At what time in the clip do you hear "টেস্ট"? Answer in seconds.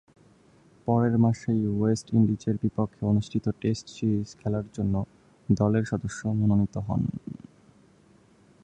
3.61-3.85